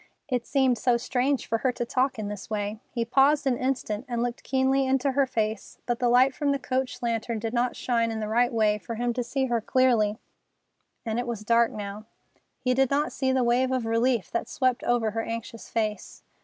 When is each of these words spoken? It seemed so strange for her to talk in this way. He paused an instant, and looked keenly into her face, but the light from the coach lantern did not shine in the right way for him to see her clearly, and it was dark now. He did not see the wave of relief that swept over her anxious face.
It 0.27 0.47
seemed 0.47 0.79
so 0.79 0.97
strange 0.97 1.45
for 1.45 1.59
her 1.59 1.71
to 1.73 1.85
talk 1.85 2.17
in 2.17 2.27
this 2.27 2.49
way. 2.49 2.79
He 2.89 3.05
paused 3.05 3.45
an 3.45 3.55
instant, 3.59 4.03
and 4.07 4.23
looked 4.23 4.41
keenly 4.41 4.87
into 4.87 5.11
her 5.11 5.27
face, 5.27 5.77
but 5.85 5.99
the 5.99 6.09
light 6.09 6.33
from 6.33 6.51
the 6.51 6.57
coach 6.57 7.03
lantern 7.03 7.37
did 7.37 7.53
not 7.53 7.75
shine 7.75 8.09
in 8.09 8.19
the 8.19 8.27
right 8.27 8.51
way 8.51 8.79
for 8.79 8.95
him 8.95 9.13
to 9.13 9.23
see 9.23 9.45
her 9.45 9.61
clearly, 9.61 10.17
and 11.05 11.19
it 11.19 11.27
was 11.27 11.43
dark 11.43 11.71
now. 11.71 12.05
He 12.57 12.73
did 12.73 12.89
not 12.89 13.11
see 13.11 13.31
the 13.31 13.43
wave 13.43 13.71
of 13.71 13.85
relief 13.85 14.31
that 14.31 14.49
swept 14.49 14.83
over 14.85 15.11
her 15.11 15.21
anxious 15.21 15.69
face. 15.69 16.23